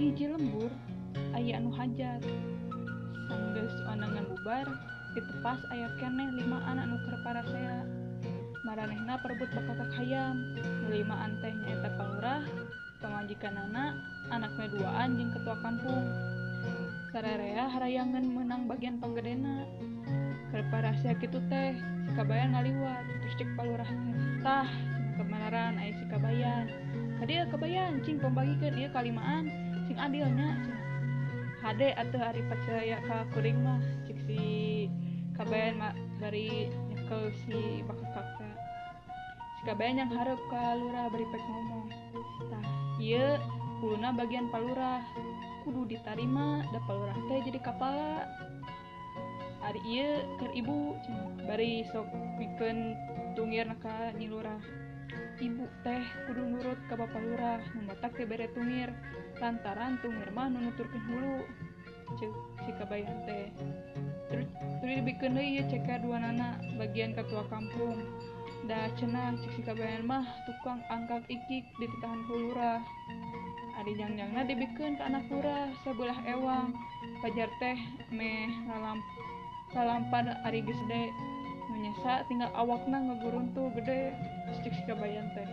[0.00, 0.72] hiji lembur
[1.36, 2.24] aya anu hajar.
[3.28, 4.66] Sanggeus anangan bubar
[5.12, 7.84] ditepas aya keneh lima anak nuker parasea
[8.64, 10.40] maranehna perebut bakakak hayam.
[10.88, 12.42] Nulima anteh nyaeta palurah
[13.04, 13.92] pamajikan anak
[14.32, 16.08] anaknya duaan jeung ketua kampung.
[17.12, 19.68] Sararea harayangan menang bagian panggedena
[20.48, 21.76] keur parasea kitu teh
[22.08, 23.04] sikabayan ngaliwat.
[23.20, 23.90] Terus cek palurah
[24.40, 24.68] tah
[25.20, 26.66] kemanaran ayah sikabayan.
[27.20, 29.69] Tadi kabayan cing pembagikeun ieu kalimaan.
[29.90, 30.54] Sing adilnya.
[30.54, 30.78] Cenah
[31.66, 34.86] hade atuh ari percaya ka kuring mah cik si
[35.34, 38.54] kabayan mah bari nyekel si bakakak teh
[39.58, 41.90] si kabayan yang harap ka lurah bari pek ngomong
[42.48, 42.64] tah
[43.02, 43.36] ieu
[43.82, 45.02] kuluna bagian palurah
[45.66, 48.24] kudu ditarima da palurah teh jadi kapala
[49.66, 52.06] ari ieu keur ibu cenah bari sok
[52.38, 52.94] pikeun
[53.34, 54.62] tungir ka nyi lurah.
[55.40, 58.92] Ibu teh kudu nurut ka bapak lurah nu matak teh bere tungir
[59.40, 61.36] lantaran tung mah nunuturkeun hulu
[62.20, 62.32] cek
[62.68, 63.48] cek bayan teh
[64.28, 64.46] terus
[64.84, 68.04] terus dibikin deui ceker dua nana bagian ketua kampung.
[68.68, 72.84] Da cenah cek si kabayan mah tukang angkat ikik di titahan kulura
[73.80, 76.76] adi jangjangna dibikin ke anak lurah sebelah ewang.
[77.24, 77.78] Pajar teh
[78.12, 79.00] meh lalam
[79.72, 81.08] lalampan ari geus gede
[81.72, 84.12] menyesa tinggal awakna ngeguruntu gede.
[84.60, 85.48] Cek si kabayan teh.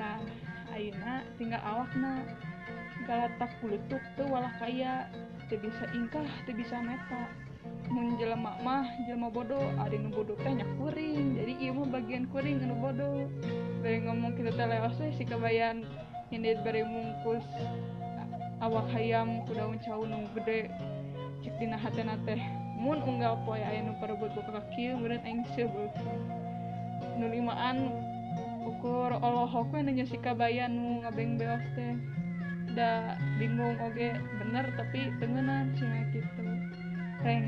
[0.00, 0.18] Tah
[0.72, 2.24] ayeuna tinggal awakna
[3.04, 5.06] galatak kulutuk teu walah kaya.
[5.50, 7.28] Teu bisa ingkah teu bisa meta.
[7.92, 11.36] Mun jelema mah jelema bodoh ari nu bodoh teh nya kuring.
[11.38, 13.28] Jadi ieu mah bagian kuring anu bodoh
[13.82, 15.26] ngomong kitu teh leos we si
[16.32, 17.44] hindit bari mungkus
[18.64, 20.72] awak hayam ku daun cau nu gede.
[21.44, 22.40] Cek dina hatena teh.
[22.82, 25.86] Mun unggal poe aya nu parebut buka kaki meureun aing seubeul
[27.14, 27.94] nu limaan
[28.66, 31.94] ukur olohok we nu si kabayan nu ngabeng beos teh
[32.72, 36.42] da bingung oke bener tapi tengenan cina gitu.
[37.22, 37.40] Sih